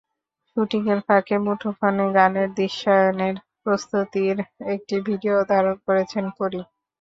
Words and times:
শুটিংয়ের 0.49 0.99
ফাঁকে 1.07 1.35
মুঠোফোনে 1.45 2.05
গানের 2.15 2.49
দৃশ্যায়নের 2.57 3.35
প্রস্তুতির 3.63 4.37
একটি 4.73 4.95
ভিডিও 5.07 5.35
ধারণ 5.49 5.75
করেছেন 5.87 6.25
পরী। 6.37 6.61